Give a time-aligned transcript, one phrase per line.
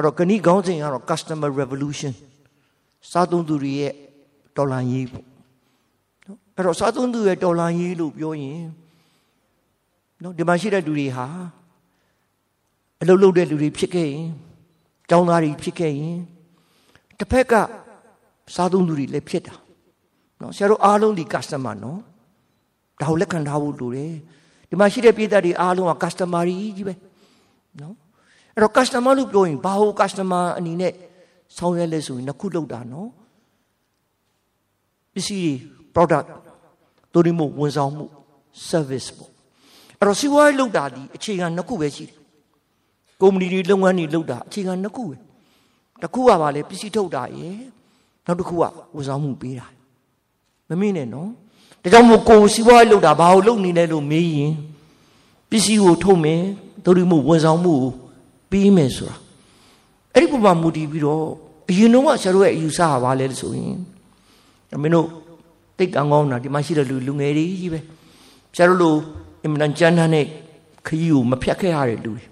[0.00, 2.12] အဲ့တော့ကဏီခေါင်းစဉ်ကတော့ customer revolution
[3.10, 3.92] စားသုံးသူတွေရဲ့
[4.56, 5.24] ဒေါ်လာရေးပေါ့
[6.26, 8.62] နော်အဲ့တော့စားသုံးသူရဲ့ဒေါ်လာရေးလို့ပြောရင်
[10.22, 11.26] နော်ဒီမှာရှိတဲ့လူတွေဟာ
[13.02, 14.28] အလုပ်လုပ်တဲ့လူတွေဖြစ်ခဲ့ရင်
[15.08, 16.18] ကျောင်းသားတွေဖြစ်ခဲ့ရင်
[17.18, 17.54] တစ်ဖက်က
[18.54, 19.54] စားသုံးသူတွေလည်းဖြစ်တာ
[20.40, 22.00] နော်ဆရာတို့အားလုံးဒီ customer နော်
[23.00, 24.12] ဒါကိုလက်ခံထားဖို့လိုတယ်
[24.68, 26.94] ဒီမှာရှိတဲ့ပြည်သက်တွေအားလုံးက customer ကြီးပဲ
[27.80, 27.94] နော်
[28.54, 30.92] အဲ့တော့ customer လို့ပြောရင်ဘာလို့ customer အနေနဲ့
[31.56, 33.08] ဆောင်ရွက်လဲဆိုရင်နှစ်ခုလောက်တာနော်
[35.14, 35.50] ပစ္စည်း
[35.94, 36.26] product
[37.12, 38.04] တို့ဒီမို့ဝန်ဆောင်မှု
[38.70, 39.30] service ပေါ့
[39.98, 42.16] အဲ့တော့စီးပွားရေးလောက်တာဒီအခြေခံနှစ်ခုပဲရှိတယ်
[43.20, 45.16] ကုမ္ပဏီတွေလုပ်ငန်းတွေလုပ်တာအခြေခံနှစ်ခုပဲ
[46.02, 47.56] တစ်ခုကပါလေပစ္စည်းထုတ်တာရယ်
[48.26, 48.58] နောက်တစ်ခုက
[48.94, 49.66] ဝန်ဆောင်မှုပေးတာ
[50.68, 51.30] မမေ့နဲ့နော်
[51.82, 54.52] ဒါကြောင့်မို့ကိုစီးပွားရေးလုပ်တာဘာလို့လုပ်နေလဲလို့မေးရင်
[55.50, 56.42] ပစ္စည်းကိုထုတ်မယ်
[56.84, 57.92] တို့ဒီမို့ဝန်ဆောင်မှုကို
[58.50, 59.16] ပေးမယ်ဆိုတာ
[60.14, 61.24] အဲ့ဒီပုံမှာမူတည်ပြီးတော့
[61.70, 63.76] အရင်တော့ဆရာတို့ရဲ့အယူဆကဘာလဲဆိုရင်
[64.82, 65.06] မင်းတို့
[65.78, 67.80] တိတ်တန်ကောင်းတာဒီမှာရှိတဲ့လူလူငယ်တွေကြီးပဲ
[68.54, 68.94] ဆရာတို့လို
[69.42, 70.26] အင်မတန်ကြမ်းတမ်းတဲ့
[70.86, 72.24] ခရီးကိုမဖြတ်ခဲ့ရတဲ့လူတွေ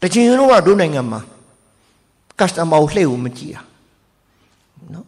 [0.00, 1.20] တချင်တော့ကတို့နိုင်ငံမှာ
[2.38, 3.62] customer ကိုလှည့်ကိုမကြည့်တာ
[4.94, 5.06] နော်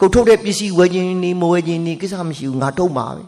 [0.00, 3.22] ကိုထုတ်တဲ့ပစ္စည်းဝယ်ခြင်းနေမဝယ်ခြင်းနေကိစ္စမရှိဘူးငါထုတ်ပါပဲ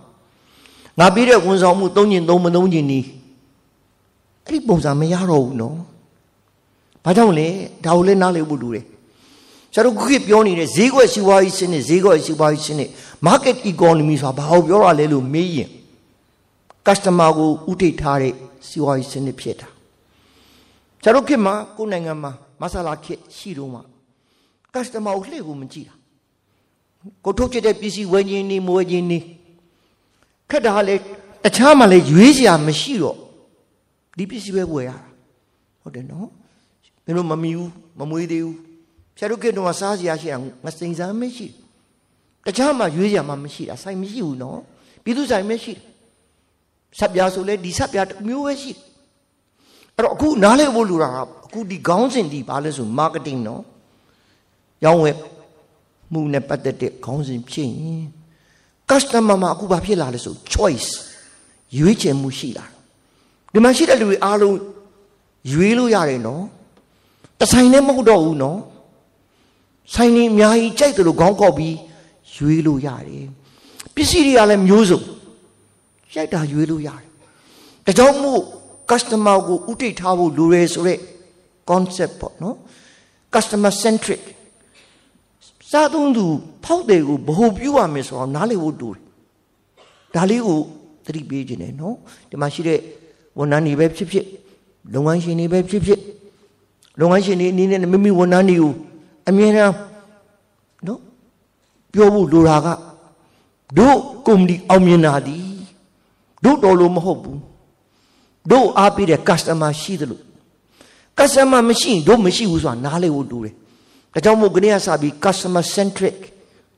[0.98, 3.00] ငါပြီးတဲ့ဝန်ဆောင်မှုသုံးခြင်းသုံးမသုံးခြင်းနေ
[4.46, 5.76] အဲ့ဒီပုံစံမရတော့ဘူးနော်
[7.04, 7.48] ဘာကြောင့်လဲ
[7.84, 8.84] ဒါကိုလည်းနားလည်ဖို့လိုတယ်
[9.72, 12.88] ကျွန်တော်ခုခေတ်ပြောနေတဲ့ဈေးကွက်စီးပွားရေးစနစ်ဈေးကွက်စီးပွားရေးစနစ်
[13.26, 15.70] market economy ဆိုတာဘာကိုပြောရလဲလို့မေးရင်
[16.86, 18.34] customer ကိုဥထိတ်ထားတဲ့
[18.68, 19.68] စီးပွားရေးစနစ်ဖြစ်တာ
[21.02, 23.80] ကျွန်တော်ခေတ်မှာကိုယ်နိုင်ငံမှာမဆလာခေတ်ရှိတော့မှ
[24.74, 25.94] customer ကိုလှည့်ကိုမကြည့်တာ
[27.24, 29.18] ကိုထုတ်ချတဲ့ပစ္စည်းဝယ်ခြင်းနေမဝယ်ခြင်းနေ
[30.50, 30.96] ခက်တာလေ
[31.44, 33.18] တခြားမှလည်းရွေးစရာမရှိတော့
[34.16, 34.98] ဒီပစ္စည်းပဲဝယ်ရတာ
[35.82, 36.28] ဟုတ်တယ်နော်
[37.04, 38.56] မင်းတို့မမီဘူးမမွေးသေးဘူး
[39.16, 41.46] ဖြတ်တို့ကတော့စားစရာရှိအောင်ငစိန်စမ်းမရှိ
[42.46, 44.60] တခြားမှရွေးစရာမှမရှိတာဆိုင်မရှိဘူးနော်
[45.04, 45.72] ပြည်သူဆိုင်မရှိ
[46.98, 48.72] ဆက်ပြားဆိုလဲဒီဆက်ပြားတစ်မျိုးပဲရှိ
[49.94, 53.62] အဲ့တော့အခုနားလည်ဖို့လူတာကအခုဒီခေါင်းစဉ်ဒီဘာလဲဆို marketing နော်
[54.84, 55.16] ရောင်းဝယ်
[56.12, 58.02] မှုနဲ့ပတ်သက်တဲ့ခေါင်းစဉ်ဖြစ်ရင်
[58.90, 60.90] customer မှာအခုဘာဖြစ်လာလဲဆို choice
[61.78, 62.66] ရွေးချယ်မှုရှိလာ
[63.52, 64.56] ဒီမှာရှိတဲ့လူတွေအားလုံး
[65.52, 66.42] ရွေးလို့ရတယ်နော်
[67.40, 68.58] တဆိုင်နဲ့မဟုတ်တော့ဘူးနော်
[69.94, 71.76] ဆိုင်နေအများကြီးကြိုက်တယ်လို့ခေါင်းကောက်ပြီး
[72.34, 73.26] ရွေးလို့ရတယ်
[73.94, 75.00] ပစ္စည်းတွေကလည်းမျိုးစုံ
[76.14, 77.04] ရိုက်တာရွေးလို့ရတယ်
[77.86, 78.40] ဒါကြောင့်မို့
[78.90, 80.98] customer ကိုဥထိတ်ထားဖို့လိုရဲဆိုတဲ့
[81.70, 82.56] concept ပေါ့နော်
[83.34, 84.22] customer centric
[85.70, 86.26] စားသုံးသူ
[86.64, 89.00] ဖောက်တယ်ကိုဘ ਹੁ ပြုရမယ်ဆိုတော့နားလေဖို့တူတယ်
[90.14, 90.58] ဒါလေးကို
[91.06, 91.96] သတိပေးခြင်းနဲ့နော်
[92.30, 92.80] ဒီမှာရှိတဲ့
[93.38, 94.26] ဝန်ထမ်းတွေပဲဖြစ်ဖြစ်
[94.94, 96.00] လုပ်ငန်းရှင်တွေပဲဖြစ်ဖြစ်
[97.00, 98.72] လုပ်ငန်းရှင်တွေအနေနဲ့မိမိဝန်ထမ်းတွေကို
[99.28, 99.74] အမြဲတမ်း
[100.86, 101.00] နော်
[101.92, 102.68] ပြောဖို့လိုတာက
[103.78, 105.36] တို့ကုမ္ပဏီအောင်မြင်တာဒီ
[106.44, 107.40] တို့တော်လို့မဟုတ်ဘူး
[108.50, 110.20] တို့အားပေးတဲ့ customer ရှိသလို
[111.18, 113.54] customer မရှိရင်တို့မရှိဘူးဆိုတာနားလေဖို့တူတယ်
[114.12, 116.18] ဒါကြောင့်မို့ကနေကစပြီး customer centric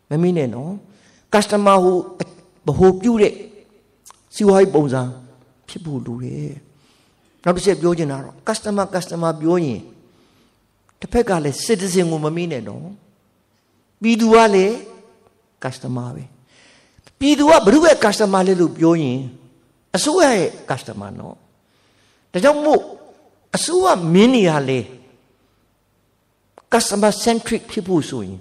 [0.08, 0.72] မမင်းနဲ့နော်
[1.34, 1.96] customer ဟို
[2.66, 3.34] ဘ ਹੁ ပြုတဲ့
[4.34, 5.02] စီဝါးရေးပုံစံ
[5.72, 6.52] ဖြစ်ဖို့လိုတယ်
[7.44, 9.80] နောက်တစ်ချက်ပြောချင်တာတော့ customer customer ပြောရင်
[11.00, 12.86] တစ်ဖက်ကလည်း citizen ကိုမမင်းနဲ့နော်
[14.02, 14.74] ပြည်သူကလည်း
[15.64, 16.24] customer ပဲ
[17.18, 19.18] ပြည်သူကဘယ်သူရဲ့ customer လဲလို့ပြောရင်
[19.96, 21.36] အစိုးရရဲ့ customer နော်
[22.32, 22.80] ဒါကြောင့်မို့
[23.56, 24.80] အစိုးရမင်းနေရလေ
[26.72, 28.38] customer centric ဖြစ်ဖို့ဆိုရင်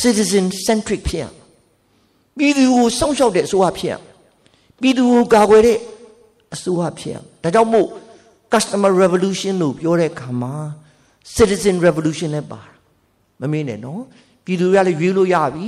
[0.00, 1.26] citizen centric ဖြစ်ရ
[2.38, 3.94] ပြည်သူကိုစောင့်ရှောက်တဲ့အစိုးရဖြစ်ရ
[4.80, 5.78] ပြည်သူကိုကာကွယ်တဲ့
[6.54, 7.88] အစိုးရဖြစ်ရဒါကြောင့်မို့
[8.52, 10.52] customer revolution လို့ပြောတဲ့အခါမှာ
[11.36, 12.60] citizen revolution လည်းပါ
[13.40, 14.00] မမေ့နဲ့နော်
[14.44, 15.66] ပြည်သူတွေကလည်းရွေးလို့ရပြီ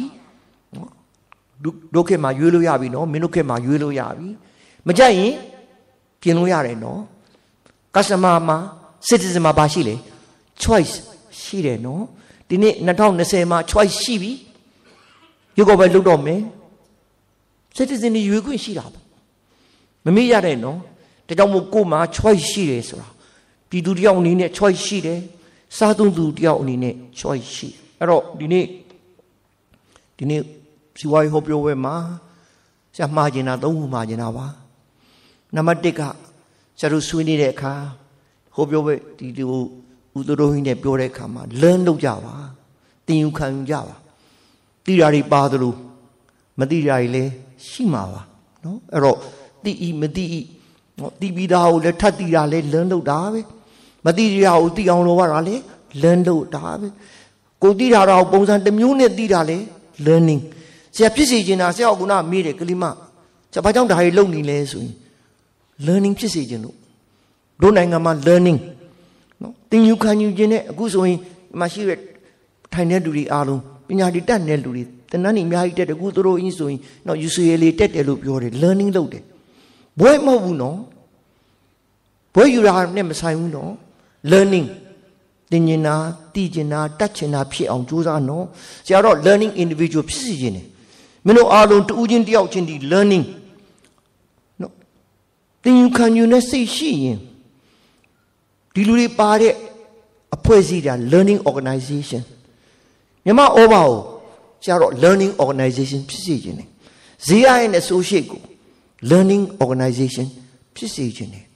[0.75, 0.89] နော်
[1.95, 4.29] ဒုက္ခမှာရွေးလို့ရပြီနော်မင်းတို့ခေတ်မှာရွေးလို့ရပြီ
[4.87, 5.35] မကြိုက်ရင်
[6.21, 7.01] ပြင်လို့ရတယ်နော်
[7.95, 8.59] customer မှာ
[9.09, 9.95] citizen မှာဘာရှိလဲ
[10.63, 10.95] choice
[11.41, 12.03] ရှိတယ်နော်
[12.49, 12.75] ဒီနေ့
[13.13, 14.33] 2020မှာ choice ရှိပြီ
[15.59, 16.41] ရုပ်ကပဲလုပ်တော့မယ်
[17.77, 19.04] citizen တွေရွေးခွင့်ရှိတာပေါ့
[20.05, 20.79] မမေ့ရတဲ့နော်
[21.29, 23.09] ဒါကြောင့်မို့ကို့မှာ choice ရှိတယ်ဆိုတာ
[23.69, 25.21] ပြည်သူတယောက်အနေနဲ့ choice ရှိတယ်
[25.77, 27.69] စားသုံးသူတယောက်အနေနဲ့ choice ရှိ
[27.99, 28.67] အဲ့တော့ဒီနေ့
[30.19, 30.41] ဒီနေ့
[30.99, 31.95] စီဝါရေးဟောပြောပွဲမှာ
[32.95, 34.47] ဆရာမှားကျင်တာသုံးခုမှားကျင်တာပါ
[35.55, 36.01] နံပါတ်1က
[36.79, 37.73] ဆရာတို့ဆွေးနေတဲ့အခါ
[38.55, 42.35] ဟောပြောပွဲဒီဒီဦးသူတော်ဟင်းနဲ့ပြောတဲ့အခါမှာ learn လုပ်ကြပါ
[43.07, 43.97] သင်ယူခံယူကြပါ
[44.85, 45.75] တိရာတွေပါသလို
[46.59, 47.33] မတိရာတွေလည်း
[47.69, 48.21] ရှိမှာပါ
[48.65, 49.19] နော်အဲ့တော့
[49.65, 50.41] တိဤမတိဤ
[50.99, 53.41] နော်တိပြီးသားကိုလည်းထပ်တိတာလည်း learn လုပ်တာပဲ
[54.05, 55.57] မသိရအောင်သိအောင်လုပ်ရတာလေ
[56.03, 56.89] learn လို့ဒါပဲ
[57.63, 59.59] ကိုသိတာတော့ပုံစံတစ်မျိုးနဲ့သိတာလေ
[60.07, 60.43] learning
[60.95, 62.85] ဆရာဖြစ်စီခြင်းတာဆရာကကုနာမေးတယ်ကလိမ
[63.53, 64.95] ဆရာဘာကြောင့်ဒါတွေလုပ်နေလဲဆိုရင်
[65.87, 66.77] learning ဖြစ်စီခြင်းလို့
[67.61, 68.59] တို့နိုင်ငံမှာ learning
[69.41, 71.19] နော်သင်ယူခံယူခြင်းနဲ့အခုဆိုရင်
[71.61, 71.99] မရှိတဲ့
[72.73, 79.25] ထိုင်တဲ့လူတွေအားလုံးပညာတွေတတ်တဲ့လူတွေတနန်းနေအများကြီးတက်တယ်အခုသူတို့အင်းဆိုရင်နော် UCL တက်တယ်လို့ပြောတယ် learning လုပ်တယ်
[80.01, 80.79] ဘွဲမဟုတ်ဘူးနော်
[82.35, 83.73] ဘွဲယူတာနဲ့မဆိုင်ဘူးနော်
[84.31, 84.69] learning
[85.51, 85.97] သင်ကျင်တာ
[86.35, 88.45] တည်ကျင်တာတတ်ကျင်တာဖြစ်အောင်ကြိုးစားနော်
[88.87, 90.67] ဆရာတော့ learning individual ဖြစ်စီခြင်းတယ်
[91.25, 93.25] မင်းတို့အားလုံးတူးချင်းတယောက်ချင်းဒီ learning
[94.61, 94.73] နော်
[95.63, 97.19] သင်ယူခံယူနဲ့စိတ်ရှိရင်
[98.75, 99.55] ဒီလူတွေပါတဲ့
[100.35, 102.23] အဖွဲ့အစည်းတာ learning organization
[103.25, 103.99] မြန်မာဩဘာကို
[104.63, 106.69] ဆရာတော့ learning organization ဖြစ်စေခြင်းတယ်
[107.27, 108.43] ဇေယျရဲ့ associate ကို
[109.11, 110.27] learning organization
[110.75, 111.47] ဖြစ်စေခြင်းတယ်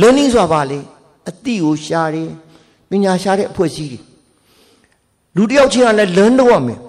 [0.00, 0.78] learning ဆိုတာဘာလဲ
[1.28, 2.30] အတိကိုရှားတယ်
[2.90, 4.00] ပညာရှားတဲ့အဖွဲ့အစည်းတွေ
[5.36, 6.80] လူတယောက်ချင်းကလည်း learn လုပ်ရမယ်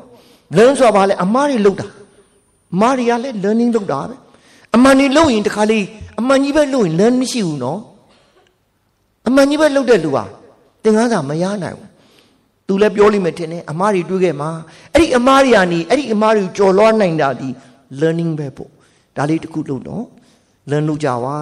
[0.58, 1.88] learn ဆိုတာဘာလဲအမားတွေလုပ်တာ
[2.74, 4.16] အမားတွေကလည်း learning လုပ်တာပဲ
[4.76, 5.86] အမှန်ကြီးလုပ်ရင်တခါလေး
[6.20, 7.80] အမှန်ကြီးပဲလုပ်ရင် learn မရှိဘူးနော်
[9.28, 10.24] အမှန်ကြီးပဲလုပ်တဲ့လူဟာ
[10.84, 11.90] သင်ခန်းစာမရနိုင်ဘူး
[12.68, 14.50] သူလည်းပြောလိမ့်မယ်ထင်တယ်အမားတွေတွေးခဲ့မှာ
[14.94, 17.50] အဲ့ဒီအမားတွေကနေအဲ့ဒီအမားတွေကိုကြော်လွှားနိုင်တာဒီ
[18.00, 18.70] learning ပဲပေါ့
[19.18, 20.06] ဒါလေးတစ်ခုလုပ်တော့
[20.70, 21.36] learn လုပ်ကြပါ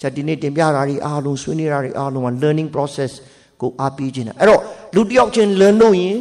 [0.00, 3.12] じゃဒီနေ့တင်ပြတာတွေအားလုံးဆွေးနွေးတာတွေအားလုံးက learning process
[3.60, 4.60] ကိုအားပေးခြင်းတာအဲ့တော့
[4.94, 6.16] လူတစ်ယောက်ချင်း learn လုပ်ရင်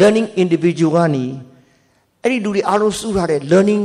[0.00, 1.24] learning individual ကနေ
[2.22, 3.84] အဲ့ဒီလူတွေအားလုံးစုထားတဲ့ learning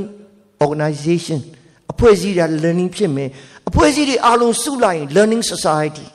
[0.65, 1.39] organization
[1.91, 3.29] အဖွဲ့အစည်းတွေ learning ဖြစ်မယ်
[3.69, 6.06] အဖွဲ့အစည်းတွေအားလုံးစုလိုက်ရင် learning society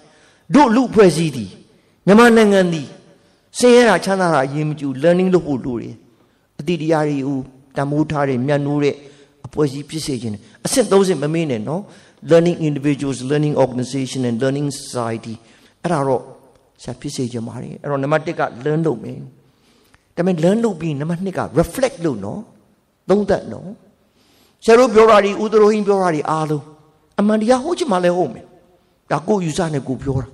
[0.55, 1.47] တို့လူအဖွဲ့အစည်းတွေ
[2.06, 2.88] မြန်မာနိုင်ငံသည်
[3.59, 5.94] ဆင်းရဲတာချမ်းသာတာအရင်မကြည့် learning လုပ်ဖို့လိုတယ်
[6.61, 7.38] အတိတရားတွေကို
[7.76, 8.97] တမိုးထားတဲ့မြတ်နိုးတဲ့
[9.49, 10.35] အဖွဲ့အစည်းဖြစ်စေခြင်း
[10.67, 11.83] အဆင့်30မမေးနဲ့နော်
[12.31, 15.35] learning individuals learning organization and learning society
[15.83, 16.23] အဲ့ဒါတော့
[16.85, 19.19] ဆက်ဖြစ်စေခြင်းပါတယ်အဲ့တော့နံပါတ်1က learn လုပ်မယ်
[20.17, 22.41] ဒါပေမဲ့ learn လုပ်ပြီးနံပါတ်2က reflect လုပ်နော်
[23.11, 23.69] သုံးသပ်နော်
[24.65, 26.65] ဆရာတို့ပြောတာဒီဥဒရိုဟင်းပြောတာဒီအားလုံး
[27.21, 28.47] အမှန်တရားဟုတ်ချင်မှလည်းဟုတ်မယ်
[29.11, 30.27] ဒါကိုယူဆနဲ့ကိုပြောတာ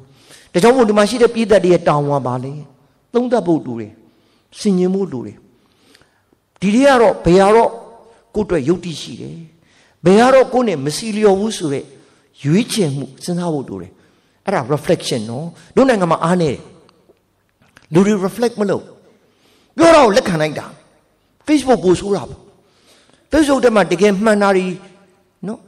[0.52, 2.52] ဒါကြောင့်မို့ဒီမှာရှိတဲ့ပြည်သက်တွေရဲ့တောင်းဝါပါလေ
[3.14, 3.92] သုံးသပ်ဖို့တူတယ်
[4.60, 5.36] စင်ញင်ဖို့တူတယ်
[6.60, 7.70] ဒီတွေကတော့ဘယ်ကတော့
[8.34, 9.36] ကိုယ့်အတွက်ယုတ်တိရှိတယ်
[10.04, 11.84] ဘယ်ကတော့ကိုယ့်နဲ့မစီလျော်ဘူးဆိုတဲ့
[12.44, 13.92] ရွေးချယ်မှုစဉ်းစားဖို့တူတယ်
[14.46, 15.46] အဲ့ဒါ reflection နော်
[15.76, 16.60] တို့နိုင်ငံမှာအားနေတယ်
[17.94, 18.84] လူတွေ reflect မလုပ်
[19.76, 20.66] ပြောတော့လက်ခံလိုက်တာ
[21.46, 22.40] Facebook ပို့ဆိုးတာပေါ့
[23.32, 24.66] Facebook တက်မှာတကယ်မှန်တာတွေ
[25.46, 25.60] နော်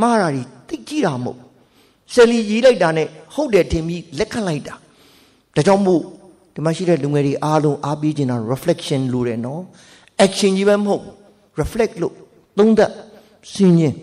[0.00, 1.38] မှားတာတွေသိကြည့်တာမဟုတ်
[2.14, 4.74] ဆယ်လီရေးလိုက်တာနဲ့ဟုတ်တယ်ထင်ပြီးလက်ခံလိုက်တာ
[5.54, 6.02] ဒါကြောင့်မို့
[6.54, 9.62] ဒီမှာရှိတဲ့လူငယ်တွေအားလုံးအားပေးခြင်းတာ reflection လို့တယ်နော်
[10.24, 11.02] action ကြီးပဲမဟုတ်
[11.60, 12.14] reflect လို့
[12.58, 12.90] သုံးသပ်
[13.54, 13.94] စဉ်းရင်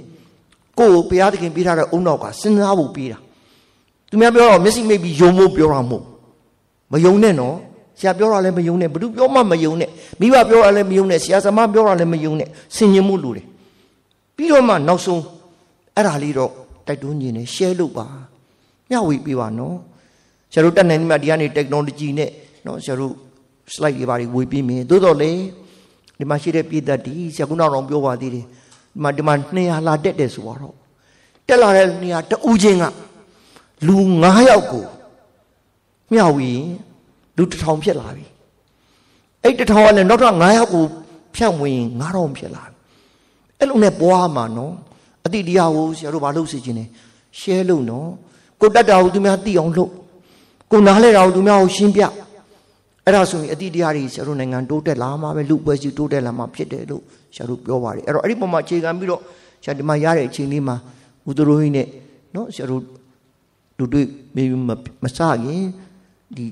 [0.78, 3.18] ကိုယ်ကိုဘုရားသခင်ပေးထားတဲ့အုံနောက်ကစဉ်းစားဖို့ပေးတာ
[4.10, 6.06] သူများပြောတော့မျက်စိမိတ်ပြီးယုံဖို့ပြောတာမဟုတ်
[6.92, 7.56] မယုံနဲ့နော်
[8.00, 9.90] ဆရာပြောတာလည်းမယုံနဲ့ဘသူပြောမှမယုံနဲ့
[10.20, 13.46] မိဘပြောတာလည်းမယုံနဲ့ဆရာသမားပြောတာလည်းမယုံနဲ့ဆင်ញင်မှုလိုတယ်
[14.36, 15.24] ပြီးတော့မှနောက်ဆုံး
[15.96, 16.52] အဲ့ဒါလေးတော့
[16.88, 18.08] တိုက်တွန်းခြင်းနဲ့ share လုပ်ပါ
[18.90, 19.76] မျှဝေပေးပါနော်
[20.52, 22.30] ဆရာတို့တက်နိုင်မှဒီကနေ technology နဲ့
[22.66, 23.14] နော်ဆရာတို့
[23.74, 25.32] slide တွေပါတွေဝေပေးမယ်သို့တော်လေ
[26.22, 30.76] ဒီမှာရှိတဲ့ပြည်သက်တီဆရာကုနာတော်ပြောပါသေးတယ်ဒီမှာဒီမှာ200လာတက်တယ်ဆိုတော့
[31.48, 32.86] တက်လာတဲ့နေရာတူးချင်းက
[33.88, 34.86] လူ9ယောက်ကို
[36.12, 36.68] မျှဝေရင်
[37.38, 38.26] လူတစ်ထောင်ဖြစ်လာပြီ
[39.44, 40.84] အဲ့တစ်ထောင်ကလည်းနောက်ထပ်9ယောက်ကို
[41.36, 42.76] ဖြတ်ဝင်9000ဖြစ်လာပြီ
[43.60, 44.74] အဲ့လိုနဲ့ပွားမှာနော်
[45.26, 46.86] အတိတရားကိုဆရာတို့ဘာလို့စီခြင်းလဲ
[47.40, 48.10] share လုပ်နော်
[48.62, 49.92] ကိုတတ်တာကိုသူများသိအောင်လုပ်
[50.72, 52.02] ကိုနားလဲတာကိုသူများကိုရှင်းပြ
[53.06, 57.04] အဲ့ဒါဆိုရင်အတိတရားတွေဆရာတို့နိုင်ငံတိုးတက်လာမှာပဲလူပွဲစီတိုးတက်လာမှာဖြစ်တယ်လို့
[57.36, 59.22] ဆရာတို့ပြောပါတယ်အဲ့တော့အဲ့ဒီပုံမှာအခြေခံပြီးတော့
[59.64, 60.76] ဆရာဒီမှာရတဲ့အချိန်လေးမှာ
[61.30, 61.88] ဦးသူတို့ဟိနဲ့
[62.36, 62.82] နော်ဆရာတို့
[63.78, 64.02] လူတွေ
[65.04, 65.20] မစခ
[65.54, 65.64] င်
[66.36, 66.46] ဒီ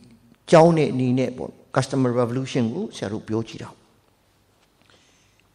[0.52, 3.70] ကြောင်းတဲ့အနေနဲ့ပေါ့ customer revolution ကိုဆရာတို့ပြောကြည့်တာ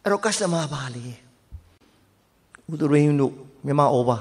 [0.03, 1.03] အဲ့တော့ customer ပါလေ
[2.71, 3.33] ဦးသူရင်းတို့
[3.65, 4.17] မြန်မာဩဘာ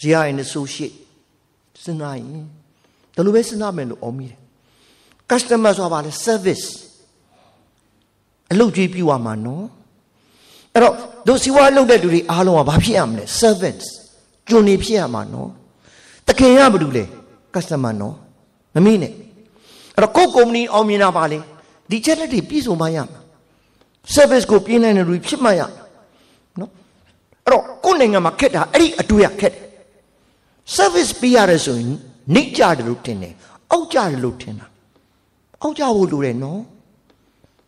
[0.00, 0.94] ဇီယာရဲ့ associate
[1.82, 2.46] စဉ်းစားရင်
[3.14, 4.38] ဒါလိုပဲစဉ်းစားမယ်လို့အော်မိတယ်
[5.30, 6.66] customer ဆိုတာပါလေ service
[8.52, 9.66] အလုပ်ကြွေးပြရမှာနော်
[10.74, 10.94] အဲ့တော့
[11.26, 13.86] တို့စီဝါလုပ်တဲ့လူတွေအားလုံးကဘာဖြစ်ရမလဲ servants
[14.48, 15.50] ကျွန်နေဖြစ်ရမှာနော်
[16.26, 17.04] တခင်ရဘာလို့လဲ
[17.54, 18.14] customer နော်
[18.74, 19.12] မမေ့နဲ့
[19.94, 21.38] အဲ့တော့ကိုယ်ကုမ္ပဏီအောင်မြင်တာပါလေ
[21.90, 23.20] ဒီချက်လက်တွေပြည့်စုံမှရမှာ
[24.14, 25.60] service ကိုပြင်းနိုင်တဲ့လူဖြစ်မှရ
[26.60, 26.70] နော်
[27.44, 29.64] အဲ့တော့ကိုယ်နိုင်ငံမှာခက်တာအဲ့ဒီအတွေ့အခက်တယ်
[30.76, 31.88] service ပေးရတယ်ဆိုရင်
[32.34, 33.34] နှိမ့်ကြတယ်လို့ထင်တယ်
[33.72, 34.66] အောက်ကြတယ်လို့ထင်တာ
[35.62, 36.60] အောက်ကြဖို့လိုတယ်နော်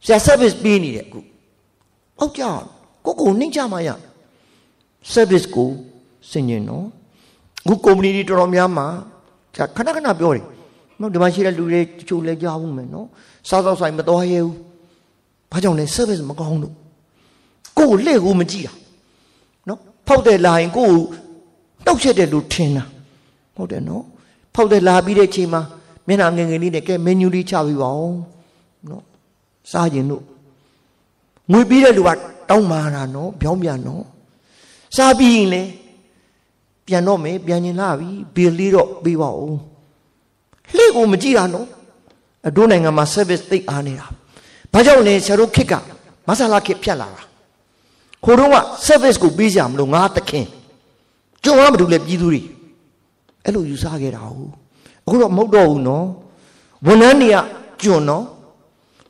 [0.07, 1.21] ဆရာ service ပေးနေတယ်အခု
[2.21, 2.42] အောက်ကြ
[3.04, 3.90] ကိုကိုနှိမ့်ကြမှရ
[5.14, 5.68] service ကို
[6.30, 6.87] စင်ញင်နော်
[7.64, 8.87] အခု company တွေတော်တော်များမှာ
[9.76, 10.45] ခဏခဏပြောတယ်
[11.00, 13.07] နော်ဒီမှာရှိတဲ့လူတွေတချို့လည်းကြားဘူးမယ်နော်
[13.49, 14.57] စားတော့ဆိုင်မတော်ရဲဘူး
[15.52, 16.75] ဘာကြောင့်လဲ service မကောင်းလို့
[17.78, 18.75] ကိုယ်လှည့်ကိုမကြည့်တာ
[19.68, 20.92] နော်ဖောက်တယ်လာရင်ကိုယ်
[21.85, 22.85] နှောက်ချက်တယ်လို့ထင်တာ
[23.57, 24.04] ဟုတ်တယ်နော်
[24.54, 25.62] ဖောက်တယ်လာပြီးတဲ့ချိန်မှာ
[26.09, 28.17] မျက်နှာငယ်ငယ်လေးနဲ့ကဲမနူလေးချပြီးပါအောင်
[28.91, 29.05] နော်
[29.71, 30.25] စားခြင်းတို့
[31.53, 32.11] ငွေပြီးတဲ့လူက
[32.49, 34.05] တောင်းမာတာနော်ပြောင်းပြန်နော်
[34.97, 35.62] စားပြီးရင်လေ
[36.87, 39.57] ပြန်တော့မယ်ပြန်ရင်လာပြီဘီလေးတော့ပြီးပါဦး
[40.77, 41.67] လှည့်ကိုမကြည့်တာနော်
[42.49, 44.07] အဒိုးနိုင်ငံမှာ service သိအားနေတာ
[44.73, 45.73] ဘာကြောင့်လဲဆရာတို့ခစ်က
[46.29, 47.23] မဆလာခစ်ဖြတ်လာတာ
[48.25, 50.47] ခိုးတော့က service ကိုပေးကြမလို့ငါတခင်
[51.45, 52.43] ကြုံရမတူလဲပြည်သူတွေ
[53.45, 54.53] အဲ့လိုယူဆခဲ့တာဟုတ်
[55.09, 56.07] အခုတော့မဟုတ်တော့ဘူးနော်
[56.87, 57.37] ဝန်ထမ်းတွေက
[57.83, 58.25] ကျွန်းနော်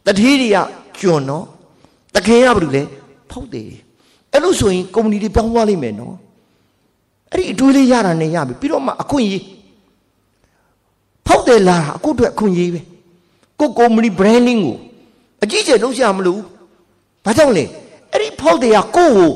[0.06, 0.56] တတိတွေက
[0.98, 1.44] ကျွန်းနော်
[2.14, 2.82] တခင်ရဘာလို့လဲ
[3.30, 3.68] ဖောက်တယ်
[4.32, 6.14] အဲ့လိုဆိုရင်ကုမ္ပဏီတွေပြောင်းသွားလိမ့်မယ်နော်
[7.32, 9.44] အဲ့ဒီအတွေးလေးရတာနဲ့ရပြီပြီးတော့မှအခွင့်အရေး
[11.26, 12.80] ဖောက်တယ်လာတာအခုအတွက်အခွင့်အရေးပဲ
[13.60, 14.76] ကိုကုမ္ပဏီ branding ကို
[15.42, 16.40] အကြီးကျယ်လုပ်ရမလို့
[17.24, 17.64] ဘာကြောင့်လဲ
[18.12, 19.30] အဲ့ဒီဖောက်တယ်ကကိုကို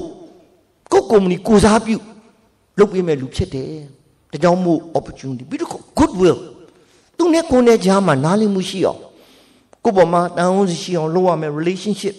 [0.93, 1.97] ကိုကုမ္ပဏီကိုစားပြု
[2.79, 3.71] လုပ်ပေးမဲ့လူဖြစ်တယ်
[4.33, 6.39] ဒါကြောင့်မို့ opportunity ပြီးတော့ good will
[7.23, 9.01] သူနဲ့ကိုယ်နဲ့ကြားမှာနားလည်မှုရှိအောင်
[9.85, 12.15] ကိုပေါ်မှာတန်ဖိုးရှိအောင်လုပ်ရမယ် relationship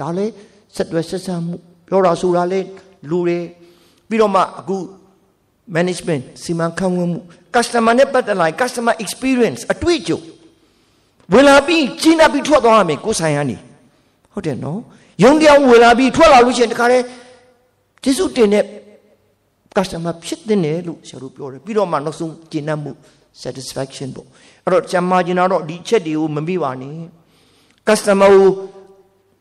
[0.00, 0.32] ဒါလည်း
[0.76, 1.54] ဆက်တွဲဆက်ဆံမှု
[1.88, 2.66] ပြောတာဆိုတာလည်း
[3.10, 3.38] လူတွေ
[4.08, 4.76] ပြီးတော့မှအခု
[5.76, 7.18] management စီမံခန့်ခွဲမှု
[7.54, 10.20] customer နဲ့ပတ်သက်လာ customer experience အတွေ့အကြုံ
[11.32, 13.56] ဝင်လာပြီးကြီးနာပြီးထွက်သွားရမယ်ကိုယ်ဆိုင်ကနေ
[14.32, 14.80] ဟုတ်တယ်နော်
[15.22, 17.04] ယုံတရားဝင်လာပြီးထွက်လာလို့ရှိရင်တခါတည်း
[18.02, 18.64] ကျေးဇူးတင်တဲ့
[19.76, 22.92] customer ဖြစ်တဲ့နယ်လို့ဆရာတို့ပြောတယ်ပြီးတော့မှနောက်ဆုံးကျင့်တတ်မှု
[23.42, 24.26] satisfaction ပေါ့
[24.64, 26.96] အဲ့တော့ကျမကျင်တော့ဒီချက်တွေကိုမမိပါနဲ့
[27.86, 28.48] customer ကို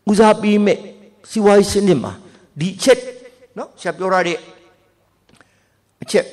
[0.09, 0.79] ဦးစားပေးမဲ့
[1.29, 2.13] စီဝါရေးစနစ်မှာ
[2.59, 3.00] ဒီချက်
[3.57, 4.38] နော်ဆရာပြောရတဲ့
[6.03, 6.25] အချက်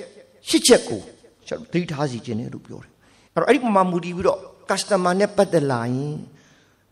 [0.49, 1.01] ရှစ်ချက်ကို
[1.47, 2.93] ဆရာသတိထားစီခြင်းတယ်လို့ပြောတယ်
[3.35, 4.39] အဲ့တော့အဲ့ဒီပုံမှာမူတည်ပြီးတော့
[4.71, 6.17] customer နဲ့ပတ်သက်လာရင်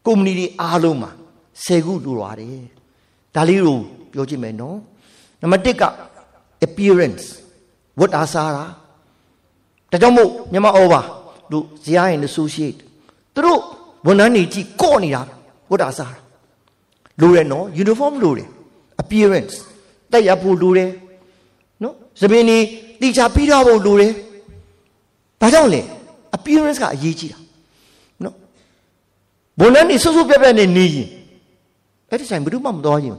[0.07, 1.11] ကုမ္ပဏီတွေအားလုံးမှာ
[1.55, 2.59] 10ခုလိုပါတယ်
[3.35, 3.79] ဒါလေးကို
[4.13, 4.79] ပြောကြည့်မယ်နော်
[5.41, 5.85] နံပါတ်1က
[6.67, 7.25] appearance
[8.01, 8.65] ဝတ်အားစားတာ
[9.91, 11.01] ဒါကြောင့်မို့မြန်မာဩဘာ
[11.53, 12.79] တို့ဇာရင် associate
[13.35, 13.61] သူတို့
[14.07, 15.23] ဝန်ထမ်းတွေကြည့်ကော့နေတာ
[15.71, 16.21] ဝတ်အားစားတာ
[17.21, 18.49] လိုတယ်နော် uniform လိုတယ်
[19.03, 19.55] appearance
[20.13, 20.91] တက်ရဖို့လိုတယ်
[21.83, 22.59] နော်သပင်နေ
[23.01, 24.13] တိချပြီးတော့ဖို့လိုတယ်
[25.41, 25.81] ဘာကြောင့်လဲ
[26.37, 27.39] appearance ကအရေးကြီးတာ
[28.25, 28.35] နော်
[29.61, 31.09] ဝန်ထမ်းတွေစွတ်စွတ်ပြက်ပြက်နဲ့နေရင်
[32.11, 33.17] အဲ့ဒီဆိုင်ဘယ်သူမှမတော်ရင်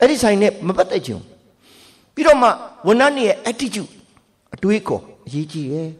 [0.00, 1.20] အဲ့ဒီဆိုင်နဲ့မပတ်သက်ချင်
[2.14, 2.48] ပြီးတော့မှ
[2.86, 3.90] ဝန်ထမ်းတွေရဲ့ attitude
[4.54, 5.90] အတွေးခေါ် အရေးကြီးတယ်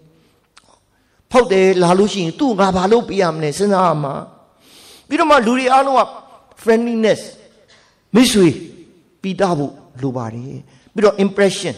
[1.31, 4.14] ဖောက်တယ်လာလို့ရှိရင်သူ့ငါဘာလို့ပြရမလဲစဉ်းစားရမှာ
[5.09, 6.02] ပြီးတော့မှလူတွေအားလုံးက
[6.62, 7.21] friendliness
[8.14, 8.49] မိတ်ဆွေ
[9.23, 10.59] ပြီးသားဖို့လိုပါတယ်
[10.95, 11.75] ပြီးတော့ impression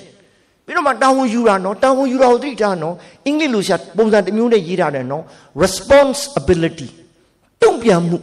[0.65, 2.95] ပြီးတော့မှတာဝန်ယူတာနော်တာဝန်ယူတာကိုသိတာနော်
[3.27, 5.23] အင်္ဂလိပ်လိုရှာပုံစံတစ်မျိုးနဲ့ရေးထားတယ်နော်
[5.63, 6.89] responsibility
[7.63, 8.19] တုံ့ပြန်မှု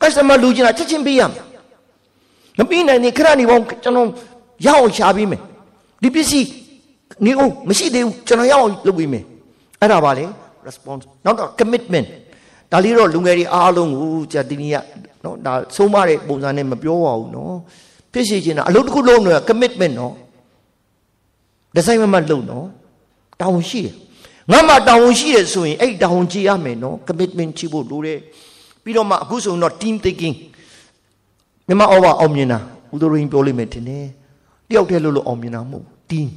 [0.00, 1.44] customer လူချင်းတာချက်ချင်းပေးရမယ်
[2.58, 4.08] မပြီးနိုင်ရင်ခဏနေပေါင်းကျွန်တော်
[4.66, 5.40] ရအောင်ရှာပေးမယ်
[6.02, 6.48] ဒီပစ္စည်း
[7.24, 9.24] နေအောင်မရှိသေးဘူးကျွန်တော်ရအောင်လုပ်ပေးမယ်
[9.80, 10.24] အဲ့ဒါပါလေ
[10.66, 12.08] response နောက်တော့ commitment
[12.72, 14.76] ဒါလေးတော့လူငယ်တွေအားလုံးကိုကြာဒီနေ့က
[15.24, 17.54] နော်ဒါဆုံးမတဲ့ပုံစံနဲ့မပြောပါဘူးနော်
[18.12, 20.14] ဖြစ်ရှိခြင်းတာအလုပ်တစ်ခုလုံးတော့ commitment နော်
[21.74, 22.66] ဒီဇိုင်းမမလုပ်နော်
[23.40, 23.94] တာဝန်ရှိတယ်
[24.50, 28.18] ငါမှတာဝန်ရှိတယ်ဆိုရင်အဲ့တာဝန်ကြည့်ရမယ်နော် commitment ချိဖို့လိုတယ်
[28.82, 30.36] ပြီးတော့မှအခုဆိုရင်တော့ team thinking
[31.66, 32.58] မြန်မာဩဘာအောင်မြင်တာ
[32.92, 34.04] ဦးသူရင်းပြောလိမ့်မယ်ထင်တယ်
[34.68, 36.28] တယောက်တည်းလို့လို့အောင်မြင်တာမဟုတ် team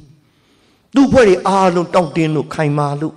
[0.94, 3.14] သူ့ဖွဲ့တွေအားလုံးတောင့်တင်းလို့ခိုင်မာလို့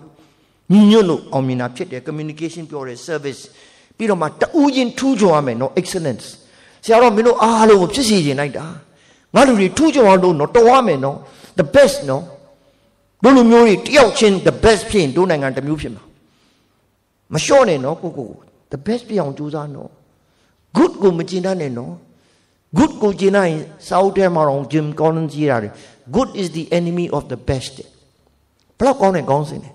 [0.71, 3.41] ညီညွတ်လို့အောင်မြင်တာဖြစ်တယ် communication ပြောတယ် service
[3.97, 6.25] ပြီးတော့မှတူးချင်းထူးချွန်ရမယ်နော် excellence
[6.83, 8.65] ဆရာတော်မင်းတို့အားလုံးကိုဖြစ်စီခြင်းလိုက်တာ
[9.35, 11.17] ငါလူတွေထူးချွန်အောင်လို့နော်တော်ရမယ်နော်
[11.59, 12.23] the best နော်
[13.23, 16.03] တို့လူမျိုးတွေတယောက်ချင်း the best ဖြစ်ရင်တို့နိုင်ငံတစ်မျိုးဖြစ်မှာ
[17.33, 18.29] မလျှော့နဲ့နော်ကိုကို
[18.71, 19.89] the best ပြအောင်ကြိုးစားနော်
[20.77, 21.93] good ကိုမကျင်တတ်နဲ့နော်
[22.77, 23.53] good ကိုကျင်နိုင်
[23.88, 25.73] စာအုပ်ထဲမှာတော့ Jim Collins ရေးတာတယ်
[26.15, 27.75] good is the enemy of the best
[28.77, 29.71] ဘလောက်ကောင်းတဲ့ကောင်းစင်လဲ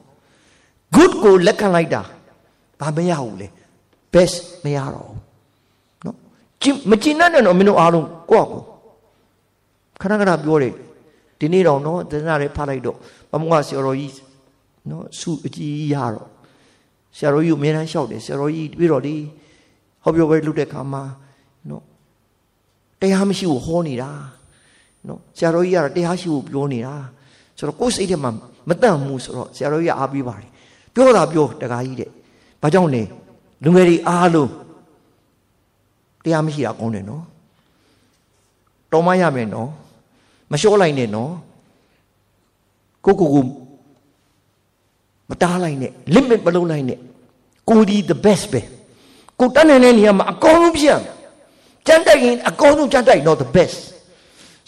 [0.96, 2.02] good ကိုလက်ခံလိုက်တာ
[2.80, 3.48] ဘာမရဘူးလေ
[4.14, 5.20] best မရတော့ဘူး
[6.04, 6.16] နော်
[6.90, 8.62] မကျင်တတ်နဲ့တော့မင်းတို့အားလုံးကိုယ့်ကို
[10.00, 10.74] ခဏခဏပြောတယ်
[11.38, 12.96] ဒီနေ့တော့နော်သနာတွေဖတ်လိုက်တော့
[13.30, 14.14] ဘမကဆရာတော်ကြီး
[14.90, 16.28] နော်စုအကြီးရတော့
[17.16, 19.14] ဆရာတော်ကြီးကိုအများအားလျှောက်တယ်ဆရာတော်ကြီးပြီးတော့ဒီ
[20.02, 21.02] ဟောပြောပွဲလုပ်တဲ့ခါမှာ
[21.68, 21.82] နော်
[23.00, 24.10] တရားမရှိဘူးဟောနေတာ
[25.08, 26.94] နော်ဆရာတော်ကြီးကတော့တရားရှိဖို့ပြောနေတာ
[27.58, 28.30] ဆိုတော့ကိုယ်စိတ်ထဲမှာ
[28.68, 30.48] မတန့်ဘူးဆိုတော့ဆရာတော်ကြီးကအားပေးပါတယ်
[30.94, 32.10] ပြောတာပြောတကားကြီးတဲ့
[32.62, 33.02] ဘာကြောင့်လဲ
[33.64, 34.50] လူငယ်တွေအားလုံး
[36.24, 37.24] တရားမရှိတာကောင်းတယ်နော်
[38.92, 39.70] တော်မရမယ်နော်
[40.50, 41.32] မလျှော့လိုက်နဲ့နော်
[43.04, 43.44] ကိုကိုကို
[45.30, 46.98] မတားလိုက်နဲ့ limit မလုပ်လိုက်နဲ့
[47.70, 48.60] ကိုဒီ the best ပဲ
[49.40, 51.14] ကိုတတ်နိုင်တဲ့နေရာမှာအကောင်းဆုံးဖြစ်ရမယ်
[51.86, 53.78] ကြမ်းတိုက်ရင်အကောင်းဆုံးကြမ်းတိုက်တော့ the best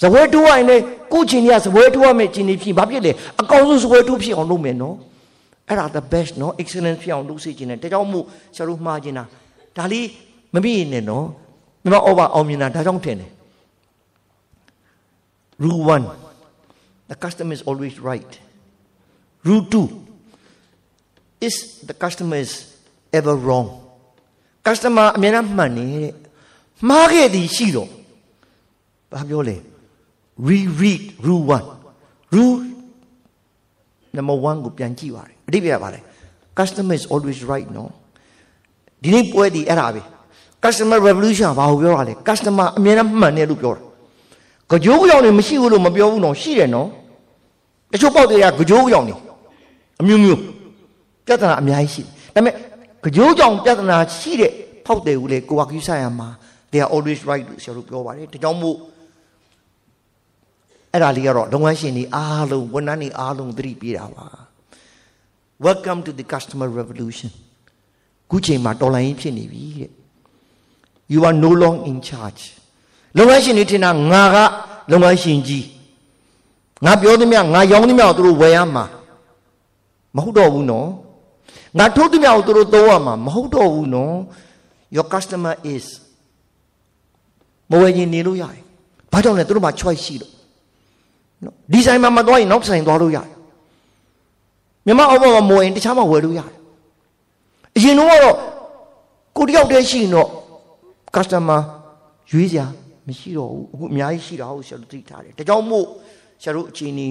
[0.02, 4.96] ဇပွဲတိုးရရင်လည်းကိုချင်းကြီးကဇပွဲတိုးရမယ်ချင်းကြီးဖြစ်ဘာဖြစ်လဲအကောင်းဆုံးဇပွဲတိုးဖြစ်အောင်လုပ်မယ်နော်
[5.68, 8.24] အဲ့ဒါ the best နော် excellent ဖြစ်အောင်လုပ်စေချင်တယ်ဒါကြောင့်မို့
[8.56, 9.24] ဆရာတို့မှားချင်တာ
[9.76, 10.06] ဒါလေး
[10.54, 11.26] မပြည့်နဲ့နော်
[11.84, 13.30] မြမဩဘာအောင်မြင်တာဒါကြောင့်ထင်တယ်
[15.62, 18.32] rule 1 the customer is always right
[19.46, 21.54] rule 2 is
[21.88, 22.52] the customer is
[23.18, 23.68] ever wrong
[24.66, 26.12] customer အမြဲတမ်းမှန်နေတဲ့
[26.88, 27.90] မှားခဲ့သည်ရှိတော့
[29.12, 29.56] ဘာပြောလဲ
[30.48, 32.62] reread rule 1 rule
[34.16, 36.00] number 1ကိုပြန်ကြည့်ပါရအဓိပ္ပာယ်ပါလေ
[36.58, 37.90] customer is always right နော်
[39.02, 40.02] ဒီနေ့ပွဲဒီအဲ့ဒါပဲ
[40.64, 46.88] customer revolution ဘာကိုပြောတာလဲ customer အမြဲတမ်းမှန်တယ်လို့ပြောတာကြိုးကြောင်နေမရှိဘူးလို့မပြောဘူးနော်ရှိတယ်နော်
[47.92, 49.14] တချို့ပေါက်တွေကကြိုးကြောင်နေ
[50.00, 50.40] အမျိုးမျိုး
[51.26, 52.54] ပြဿနာအများကြီးရှိတယ်ဒါပေမဲ့
[53.16, 54.52] ကြိုးကြောင်ပြဿနာရှိတဲ့
[54.86, 56.28] ဖောက်တယ်ဦးလေကိုကကိစ္စရမှာ
[56.70, 58.76] they are always right လို့ဆရာတို့ပြောပါတယ်ဒါကြောင့်မို့
[60.96, 64.26] အဲ့ဒါလေးကတော့လုပ်ငန်းရှင်တွေအားလုံးဝန်ထမ်းတွေအားလုံးသတိပေးတာပါ
[65.66, 67.30] welcome to the customer revolution
[68.30, 69.90] ခုချိန်မှာတော်လိုင်းဖြစ်နေပြီတဲ့
[71.12, 72.42] you are no long in charge
[73.16, 74.36] လုပ်ငန်းရှင်တွေထင်တာငါက
[74.92, 75.66] လုပ်ငန်းရှင်ကြီး
[76.84, 78.84] ငါပြောသမျှငါရောင်းသမျှကိုသူတို့ဝယ်ရမှာ
[80.16, 80.88] မဟုတ်တော့ဘူးနော်
[81.78, 84.16] ငါထုတ်သမျှကိုသူတို့သုံးရမှာမဟုတ်တော့ဘူးနော်
[84.96, 85.84] your customer is
[87.70, 88.62] မဝယ်ရင်နေလို့ရတယ်
[89.12, 90.35] ဘာကြောင့်လဲသူတို့မှာ choice ရှိလို့
[91.44, 93.36] နော်ဒီဆိုင်မှာမသွားရင်နောက်ဆိုင်သွားလို့ရတယ်
[94.86, 96.56] မြန်မာအောက်မှာမဝယ်ရင်တခြားမှာဝယ်လို့ရတယ်
[97.76, 98.36] အရင်တော့ကတော့
[99.36, 100.28] ကိုတယောက်တည်းရှိရင်တော့
[101.14, 101.60] customer
[102.32, 102.66] ရွေးစရာ
[103.06, 105.86] မရှိတော့ဘူးအခုအများကြီးရှိတာဟုတ်ဆရာတို့သိထားတယ်ဒါကြောင့်မို့
[106.42, 107.10] ဆရာတို့အချိန်นี้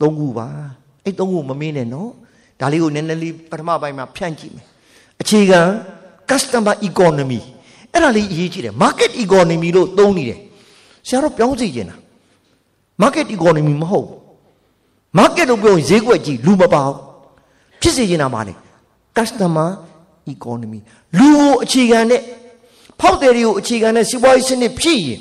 [0.00, 0.46] သုံးခုပါ
[1.04, 2.10] အဲ့သုံးခုမမင်းနဲ့နော်
[2.60, 4.66] ဒါလေးကိုနည်းနည်းလေးပထမပိုင်းမှာဖြန့်ကြည့်မယ်
[5.20, 5.60] အခြေခံ
[6.30, 7.40] customer economy
[7.92, 10.40] အဲ့ဒါလေးအရေးကြီးတယ် market economy လို့သုံးနေတယ်
[11.06, 11.96] ဆရာတို့ပြောင်းစီကျင်တာ
[13.02, 14.08] market economy မဟုတ်
[15.18, 16.96] market လို့ပြောရင်ဈေးကွက်ကြီးလူမပေါင်း
[17.80, 18.54] ဖြစ်စေချင်တာပါလေ
[19.16, 19.70] customer
[20.34, 20.80] economy
[21.18, 22.22] လူကိုအခြေခံတဲ့
[23.00, 25.20] ဖောက်တယ်တွေကိုအခြေခံတဲ့စီးပွားရေးစနစ်ဖြစ်ရင်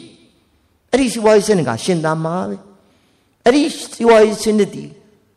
[0.91, 2.55] အဲ့ဒီစီးပွားရေးစနစ်ကရှင်သာမှာပဲ
[3.45, 3.61] အဲ့ဒီ
[3.93, 4.83] စီးပွားရေးစနစ်ဒီ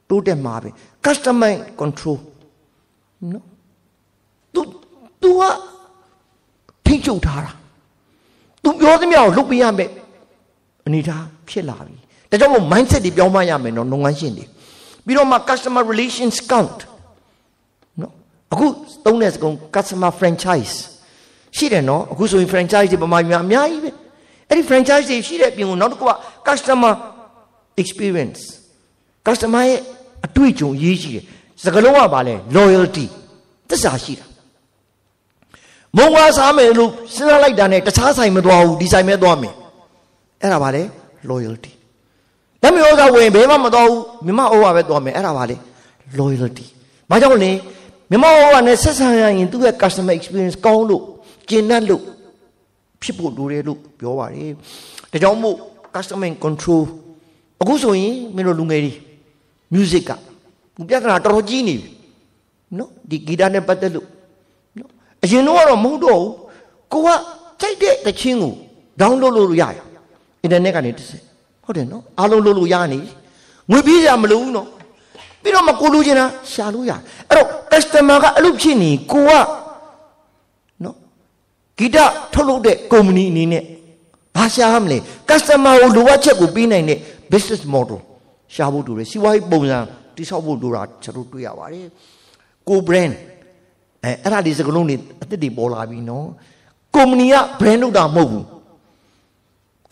[0.09, 0.69] တိုးတက်မှာပဲ
[1.07, 2.19] customer control
[3.33, 3.45] နော်
[4.55, 4.61] သူ
[5.23, 5.43] သူက
[6.87, 7.53] ထိချုပ်ထားတာ
[8.63, 9.91] သူပြောသမျှကိုလုပ်ပြရမယ်
[10.87, 11.97] အနေထားဖြစ်လာပြီ
[12.31, 14.45] ဒါကြောင့်မို့ mindset တွေပြောင်းမရမယ်နော်လုပ်ငန်းရှင်တွေ
[15.05, 16.79] ပြီးတော့မှ customer relations count
[18.01, 18.13] နော်
[18.53, 18.67] အခု
[19.05, 20.75] သုံးတဲ့စကား customer franchise
[21.57, 23.91] ရှိတယ်နော်အခုဆိုရင် franchise တွေပမာများအများကြီးပဲ
[24.49, 26.13] အဲ့ဒီ franchise တွေရှိတဲ့အပြင်ကိုနောက်တစ်ခုက
[26.49, 26.93] customer
[27.83, 28.41] experience
[29.27, 29.81] customer ရဲ့
[30.27, 31.25] အတွေ့အကြုံရေးရှိတယ်
[31.65, 33.07] စကားလုံးကဘာလဲ loyalty
[33.71, 34.27] သစ္စာရှိတာ
[35.97, 39.55] မုံဝါစားမယ်လို့စဉ်းစားလိုက်တာနဲ့တခြားဆိုင်မသွားဘူးဒီဆိုင်ပဲသွားမယ်
[40.41, 40.83] အဲ့ဒါဘာလဲ
[41.31, 41.73] loyalty
[42.63, 45.57] လက်မျိုးကဝင်ဘယ်မှမသွားဘူးမြမအိုးကပဲသွားမယ်အဲ့ဒါဘာလဲ
[46.19, 46.67] loyalty
[47.11, 47.53] ဘာကြောင့်လဲ
[48.11, 51.03] မြမအိုးကနဲ့ဆက်ဆံရရင်သူ့ရဲ့ customer experience ကောင်းလို့
[51.49, 52.03] ကျင့်တတ်လို့
[53.03, 54.53] ဖြစ်ဖို့လိုတယ်လို့ပြောပါတယ်
[55.13, 55.57] ဒါကြောင့်မို့
[55.95, 56.83] customer control
[57.61, 58.93] အခုဆိုရင်မင်းတို့လူငယ်တွေ
[59.75, 60.11] music က
[60.89, 61.91] ပြဿနာတော်တော်ကြီးနေပြီ
[62.79, 64.07] နော်ဒီဂီတနဲ့ပတ်သက်လို့
[64.79, 64.91] နော်
[65.25, 66.33] အရင်တော့တော့မဟုတ်တော့ဘူး
[66.93, 67.09] ကိုက
[67.61, 68.53] ကြိုက်တဲ့တခြင်းကို
[69.01, 69.79] download လုပ်လို့ရရ
[70.43, 71.23] အင်တာနက်ကနေတစ်စက်
[71.71, 72.99] ဟုတ်တယ်နော်အားလုံးလုပ်လို့ရနေ
[73.71, 74.69] ငွေပြေးရမလို့ဘူးနော်
[75.43, 76.93] ပြီးတော့မကိုလူချင်တာရှာလို့ရ
[77.29, 79.33] အဲ့တော့ customer ကအလုပ်ဖြစ်နေကိုက
[80.85, 80.97] နော်
[81.79, 81.97] ဂီတ
[82.35, 83.63] ထုတ်လုပ်တဲ့ကုမ္ပဏီအနေနဲ့
[84.37, 86.99] ဘာရှာမလဲ customer ကိုလိုအပ်ချက်ကိုပေးနိုင်တဲ့
[87.31, 87.99] business model
[88.55, 89.79] ရှာဖို့တူတယ်စီးပွားရေးပုံစံ
[90.17, 91.87] တိဆောက်ဖို့လိုတာကျွန်တော်တွေ့ရပါတယ်
[92.69, 93.13] ကို brand
[94.05, 96.27] အဲအဲ့ဒါဒီစကလုံးတွေအသစ်တွေပေါ်လာပြီနော်
[96.95, 98.45] ကုမ္ပဏီက brand လုပ်တာမဟုတ်ဘူး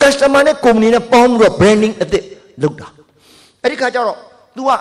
[0.01, 2.23] customer နဲ့ company နဲ့ပေါင်းပြီးတော့ branding အသစ်
[2.61, 2.87] လုပ်တာ
[3.61, 4.17] အဲ့ဒီခါကျတော့
[4.55, 4.71] तू က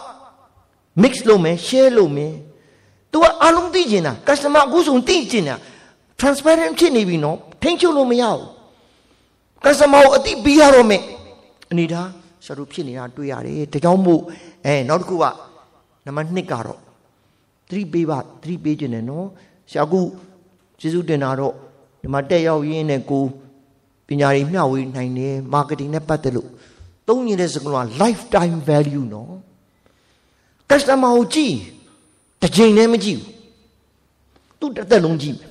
[1.03, 2.33] mix လုပ်မယ် share လုပ်မယ်
[3.13, 5.57] तू ကအားလုံးသိကျင်တာ customer အခုဆိုသိကျင်တာ
[6.21, 8.43] transparent ဖြစ်နေပြီနော်ထိန်းချုပ်လို့မရဘူး
[9.65, 11.03] customer ကိုအတိပေးရတော့မယ်
[11.71, 12.03] အနေဒါ
[12.45, 14.23] ဆရာတို့ဖြစ်နေတာတွေ့ရတယ်ဒါကြောင့်မို့
[14.65, 15.25] အဲနောက်တစ်ခုက
[16.05, 16.79] နံပါတ်2ကတော့
[17.69, 19.27] သတိပေးပါသတိပေးခြင်းနဲ့နော်
[19.71, 20.01] ဆရာကူ
[20.81, 21.55] ကျေးဇူးတင်တာတော့
[22.01, 23.25] ဒီမှာတက်ရောက်ရင်းနဲ့ကို
[24.09, 26.49] ပညာတွေမျှဝေနိုင်တယ် marketing နဲ့ပတ်သက်လို့
[27.09, 29.33] သုံးနေတဲ့စကားလုံးက lifetime value နော်
[30.71, 31.55] customer ကိုကြည့်
[32.43, 33.33] တစ်ချိန်နဲ့မကြည့်ဘူး
[34.61, 35.51] သူတစ်သက်လုံးကြည့်မယ်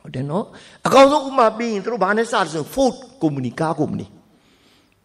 [0.00, 0.44] ဟုတ်တယ်နော်
[0.86, 4.06] အကောင်ဆုံးဥမာပြီးရင်တို့ဘာနဲ့စတယ်ဆို Ford company ကား company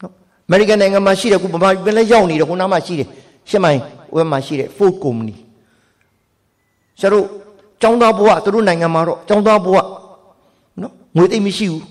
[0.02, 0.14] နော်
[0.48, 3.08] American နိုင်ငံမှာရှိတယ်ခုဗမာပြည်လည်းရောက်နေတယ်ခုနားမှာရှိတယ်
[3.50, 5.36] ရှစ်မိုင်ဟဝက်မှာရှိတဲ့ Ford company
[7.00, 7.26] ဆရာတို့
[7.82, 9.78] ចောင်းသားဘဝသူတို့နိုင်ငံမှာတော့ចောင်းသားဘဝ
[10.82, 11.84] နော်ငွေသိမ့်မရှိဘူး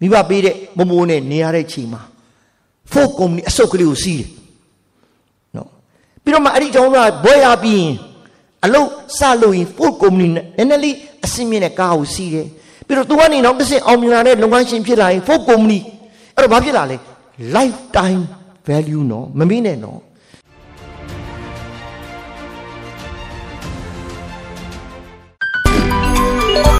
[0.00, 2.02] မိဘပေးတဲ့မမိုးနဲ့နေရတဲ့ချိန်မှာ
[2.92, 4.28] Ford company အစုပ်ကလေးကိုစီးတယ်
[5.56, 5.68] နော်
[6.22, 7.92] ပြီးတော့မှအဲ့ဒီចောင်းသားဘွဲရပြီးရင်
[8.64, 12.46] အလုတ်စလို့ရင် Ford company နဲ့နည်းနည်းလေးအစင်းမြင့်တဲ့ကားကိုစီးတယ်
[12.86, 15.78] ပြီးတော့သူကနေနောက်တစ်ဆင့်အောင်မြင်လာတဲ့လုပ်ငန်းရှင်ဖြစ်လာရင် Ford company
[16.34, 16.96] အဲ့တော့ဘာဖြစ်လာလဲ
[17.56, 18.22] lifetime
[18.68, 19.98] value နော်မမေ့နဲ့နော်